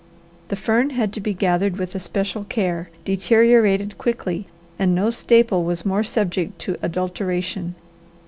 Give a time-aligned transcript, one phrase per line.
[0.47, 4.47] The fern had to be gathered with especial care, deteriorated quickly,
[4.79, 7.75] and no staple was more subject to adulteration.